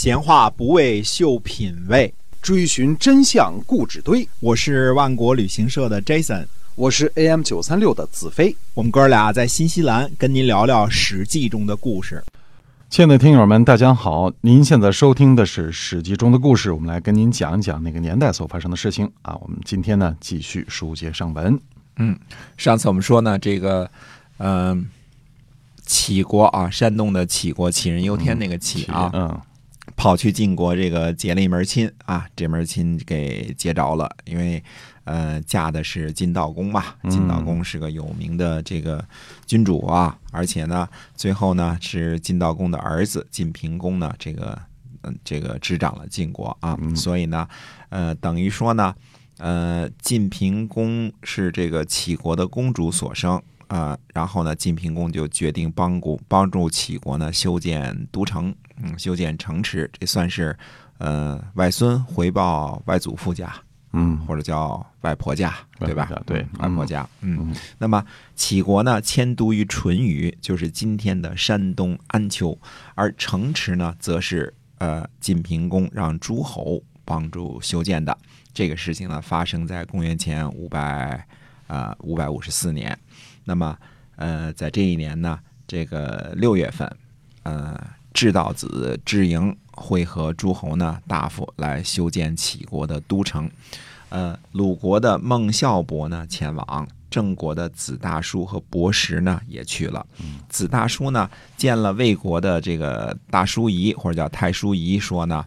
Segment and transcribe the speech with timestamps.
[0.00, 4.28] 闲话不为秀品味，追寻真相故纸堆。
[4.38, 8.56] 我是万国旅行社的 Jason，我是 AM 九三六的子飞。
[8.74, 12.22] 我们哥俩在新西兰跟您聊聊《史记》中的故事。
[12.88, 14.32] 亲爱的听友们，大家好！
[14.42, 19.36] 您现在收听的是《史记》中的故事，我们来跟您讲一讲那个年代所发生的事情啊。
[19.42, 21.58] 我们今天呢，继续书接上文。
[21.96, 22.16] 嗯，
[22.56, 23.90] 上次我们说呢，这个，
[24.36, 24.88] 嗯、
[25.84, 29.40] 杞国啊，山东的杞国，杞人忧天那个杞啊，嗯
[29.98, 34.62] 跑去晋国这个结了一门亲啊，这门亲给结着了，因为
[35.02, 39.04] 呃嫁的是晋悼公嘛，嗯晋悼公是个有名的这个
[39.44, 44.56] 君主啊，而且呢，最后呢是晋悼公的儿子晋平公呢，这个
[45.02, 47.48] 嗯、这个执掌了晋国啊，嗯所以呢，
[47.88, 48.94] 呃等于说呢，
[49.38, 53.42] 呃晋平公是这个齐国的公主所生。
[53.66, 60.56] 啊、然后呢，晋平公就决定帮助帮助齐国呢修建都城，嗯，修建城池，这算是
[60.98, 63.54] 呃外孙回报外祖父家，
[63.92, 66.10] 嗯或者叫外婆家，对吧？
[66.26, 67.08] 对嗯外婆家。
[67.20, 72.56] 嗯，嗯那么齐国呢迁都于淳于，就是今天的山东安丘，
[72.94, 78.16] 而城池呢，则是呃晋平公让诸侯帮助修建的。
[78.54, 81.24] 这个事情呢，发生在公元前五百
[81.68, 82.98] 啊五百五十四年。
[83.44, 83.76] 那么
[84.16, 86.90] 呃，在这一年呢，这个六月份，
[87.44, 87.80] 呃，
[88.18, 93.48] 智道子智营会和诸侯呢大夫来修建齐国的都城。
[94.08, 100.04] 呃，鲁国的孟孝伯呢前往，郑国的子大叔和伯石呢也去了。
[100.48, 105.44] 子大叔呢见了魏国的这个大叔仪或者叫太叔仪，说呢，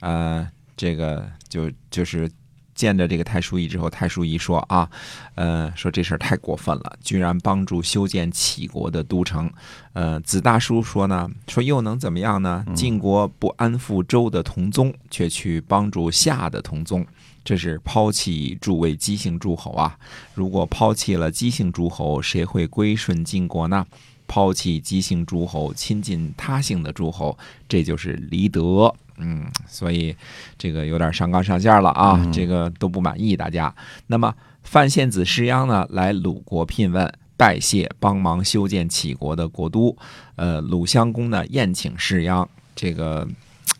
[0.00, 2.26] 呃，这个就就是
[2.74, 4.88] 见着这个太叔仪之后，太叔仪说啊，
[5.34, 9.50] 呃，说这事儿太过分了，居然帮助修建齐国的都城。
[9.92, 12.64] 呃，子大叔说呢，说又能怎么样呢？
[12.74, 17.06] 晋国不安抚周的同宗，却去帮助夏的同宗。
[17.44, 19.98] 这是抛弃诸位姬姓诸侯啊！
[20.32, 23.86] 如果抛弃了姬姓诸侯，谁会归顺晋国呢？
[24.26, 27.36] 抛弃姬姓诸侯，亲近他姓的诸侯，
[27.68, 28.94] 这就是离德。
[29.18, 30.14] 嗯，所以
[30.58, 33.74] 这个有点上纲上线了啊，嗯这个都不满意大家。
[34.08, 39.96] 那么范献子施鞅呢，来鲁国聘问，拜谢帮忙修建齐国的国都。
[40.36, 43.28] 呃，鲁襄公呢宴请师鞅，这个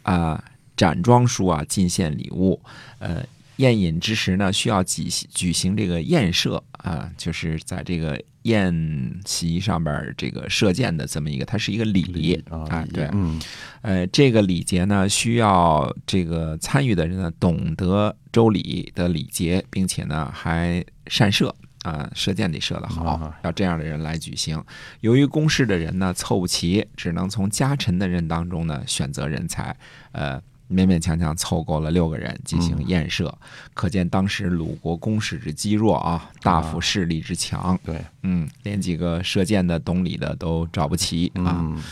[0.03, 0.43] 啊、
[0.77, 2.61] 展庄书啊，进献礼物。
[2.99, 3.25] 呃，
[3.57, 13.41] 宴饮之时呢，需要举举行这个宴设啊、就是在这个宴席上边儿这个射箭的这么一个，它是一个礼啊啊，对，嗯
[13.83, 24.63] 呃，这个礼节呢，需要这个参与的人呢懂得周礼的礼节，并且呢还善射啊、射箭得射得好啊，要这样的人来举行。
[25.01, 29.77] 由于公事的人呢凑不齐，只能从家臣的人当中呢选择人才，
[30.13, 30.41] 呃。
[30.71, 33.33] 勉勉强强凑够了六个人进行验射，
[33.75, 41.61] 可见当时鲁国公使之积弱啊，大夫势力之强，对嗯，连几个射箭的、懂礼的都找不齐啊。
[41.61, 41.83] 嗯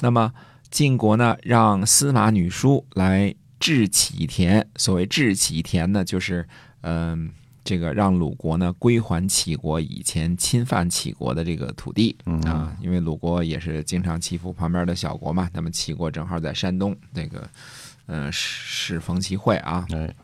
[0.00, 0.32] 那么
[0.70, 4.66] 晋国呢，让司马女书来治齐田。
[4.76, 6.48] 所谓治齐田呢，就是
[6.80, 7.30] 嗯、
[7.62, 15.48] 这个让鲁国呢归还齐国以前侵犯齐国的这个土地嗯啊，因为鲁国也是经常欺负旁边的小国嘛。
[15.52, 17.48] 那么齐国正好在山东，那个嗯、
[18.06, 20.14] 呃适逢其会啊，哎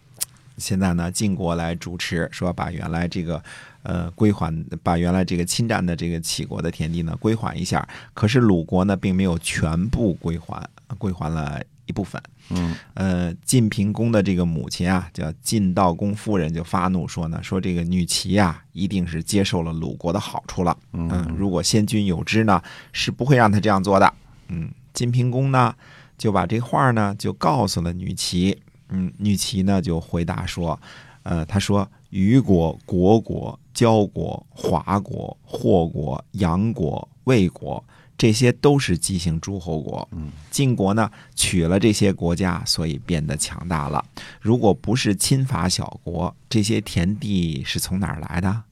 [0.56, 3.40] 现在呢，晋国来主持，说把原来这个
[3.84, 4.52] 呃归还，
[4.82, 7.88] 把原来这个侵占的这个齐国的田地呢归还一下。
[8.12, 10.68] 可是鲁国呢，并没有全部归还，
[10.98, 12.20] 归还了一部分。
[12.50, 20.76] 嗯呃，晋平公的这个母亲啊，叫晋悼公夫人，就发怒说呢，说这个女齐啊，一定是接受了鲁国的好处了。
[20.92, 22.60] 嗯，如果先君有知呢，
[22.92, 24.12] 是不会让他这样做的。
[24.48, 25.72] 嗯，晋平公呢，
[26.18, 28.60] 就把这话呢就告诉了女齐。
[28.90, 30.78] 嗯，女齐呢就回答说，
[31.22, 37.82] 呃，他说虞国、国国、交国、华国、霍国、杨国、魏国。
[38.16, 40.08] 这些都是姬姓诸侯国，
[40.50, 44.04] 晋国呢取了这些国家，所以变得强大了。
[44.40, 48.64] 如果不是侵伐小国，这些田地是从哪儿来的？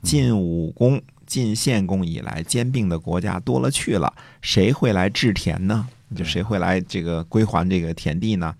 [0.00, 5.86] 晋武公、晋献公以来兼并的国家多了去了，谁会来治田呢？
[6.14, 8.54] 就谁会来这个归还这个田地呢？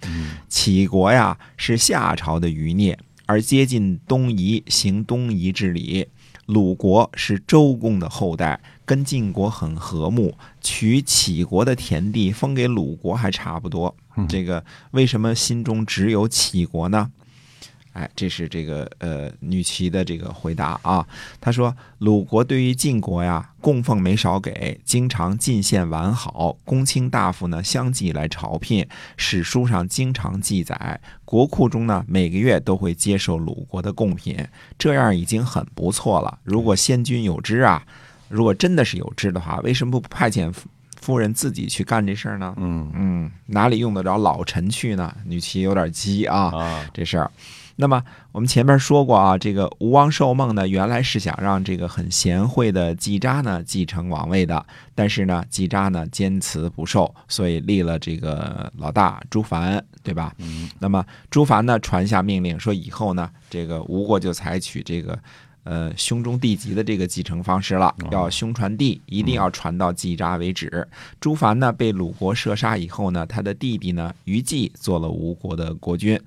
[0.49, 6.09] 齐国呀是夏朝的余孽，而接近东夷，行东夷之礼。
[6.47, 13.95] 鲁国是周公的后代，跟晋国很和睦，取齐国的田地封给鲁国还差不多。
[14.29, 17.11] 这个为什么心中只有齐国呢？
[17.95, 21.07] 哎，这是这个呃女齐的这个回答啊。
[21.41, 28.87] 她说，鲁国对于晋国呀，供奉没少给，经常进献完好，公卿大夫呢相继来朝聘，
[29.17, 34.37] 史书上经常记载，国库中呢每个月都会接受鲁国的贡品，
[34.77, 36.39] 这样已经很不错了。
[36.43, 37.87] 如果先君有知啊，
[38.29, 40.69] 如果真的是有知的话，为什么不派遣夫
[41.01, 42.55] 夫人自己去干这事儿呢？
[42.57, 45.15] 嗯嗯，哪里用得着老臣去呢？
[45.25, 47.31] 女齐有点急啊，啊，这事儿。
[47.77, 60.35] 那么我们前面说过啊，这个吴王寿梦呢，原来是想让这个很贤惠的季札呢继承王位的，但是呢，季札呢坚持不受，所以立了这个老大朱凡，对吧？
[60.39, 65.19] 嗯那么朱凡呢传下命令说，以后呢，这个吴国就采取这个。
[65.65, 70.87] 呃，兄终弟及的这个继承方式了，要兄传弟，一定要传到季札为止。
[71.19, 76.21] 朱凡呢被鲁国射杀以后呢，他的弟弟呢于季做了吴国的国君，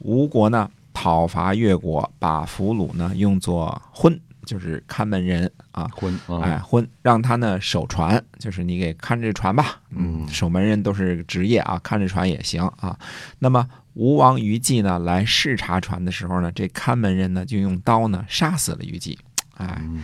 [0.00, 9.80] 吴国呢讨伐越国，把俘虏呢用作婚，就是看门人啊，婚啊，哎，婚让他呢守船，就是你给看着船吧。
[9.90, 12.98] 嗯守门人都是职业啊，看着船也行啊。
[13.38, 19.18] 那么吴王于季呢来视察船的时候呢，这看门人呢就用刀呢杀死了于季，
[19.56, 20.02] 哎，嗯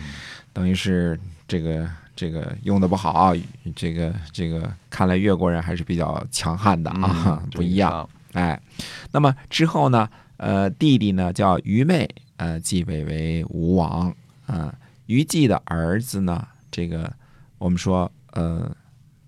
[0.53, 3.33] 等于是这个这个用的不好啊，
[3.75, 8.59] 这个这个看来越国人还是比较强悍的啊，嗯不一样。，哎，
[9.11, 10.07] 那么之后呢，
[10.37, 14.15] 呃，弟弟呢叫于妹，呃，继位为吴王。
[14.45, 14.73] 啊、
[15.07, 17.11] 于季的儿子呢，这个
[17.57, 18.73] 我们说，呃，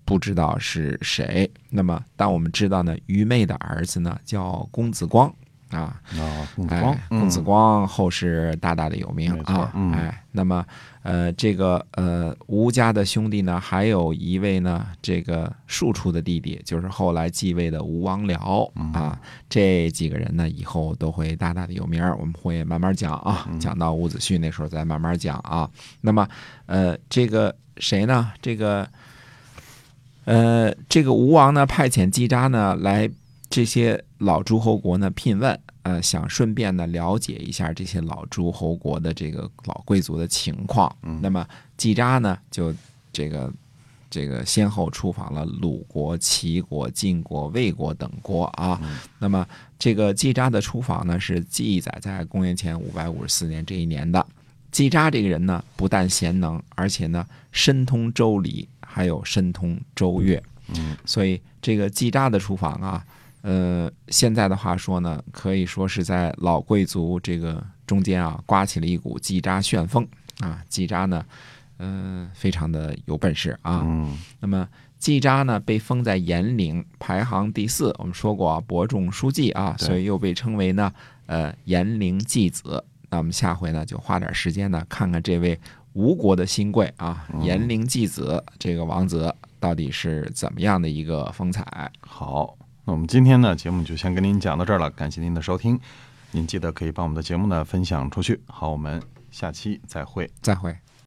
[0.04, 1.50] 不知道是谁。
[1.68, 5.30] 那么，但我们知道呢，于妹的儿子呢叫公子光
[5.70, 6.00] 啊。
[6.18, 10.64] 啊，公子光哎，，公子光后世大大的有名啊，嗯哎，那么
[11.02, 19.18] 呃，这个呃吴家的兄弟呢，还有一位呢，这个庶出的弟弟，就是后来继位的吴王僚嗯啊，
[19.48, 25.70] 这几个人呢，以后都会大大的有名，我们会慢慢讲啊，嗯讲到伍子胥那时候再慢慢讲啊。
[26.02, 26.28] 那么
[26.66, 28.32] 呃，这个谁呢？
[28.42, 28.86] 这个
[30.26, 33.10] 呃，这个吴王呢，派遣季札呢来
[33.50, 40.94] 这些老诸侯国呢聘问，呃，想顺便呢了解一下这些老诸侯国的这个老贵族的情况。
[41.02, 41.44] 嗯那么
[41.76, 42.72] 季札呢，就
[43.12, 43.52] 这个
[44.08, 48.78] 这个先后出访了鲁国、齐国、晋国、魏国等国啊。
[48.84, 49.44] 嗯那么
[49.78, 54.24] 这个季札的出访呢，是记载在公元前五百五十四年这一年的。
[54.70, 60.40] 季札这个人呢，不但贤能，而且呢深通周礼，还有深通周乐。
[60.68, 63.04] 嗯所以这个季札的出访啊，
[63.42, 70.06] 呃，现在的话说呢，可以说是在老贵族这个中间啊，刮起了一股季札旋风
[70.40, 70.62] 啊。
[70.68, 71.24] 季札呢，
[71.78, 73.82] 嗯、非常的有本事啊。
[73.84, 77.94] 嗯那么季札呢，被封在延陵，排行第四。
[77.98, 80.92] 我们说过啊，伯仲叔季啊，所以又被称为呢，
[81.24, 82.84] 呃，延陵季子。
[83.08, 85.58] 那我们下回呢，就花点时间呢，看看这位
[85.94, 91.90] 吴国的新贵啊，嗯延陵季子这个王子到底是怎么样的一个风采。
[92.00, 92.54] 好，
[92.90, 95.78] 我们今天呢节目就先跟您讲到这儿了，感谢您的收听，
[96.32, 98.40] 您记得可以把我们的节目呢分享出去。
[98.46, 99.00] 好，我们
[99.30, 100.28] 下期再会。
[100.42, 100.76] 再会。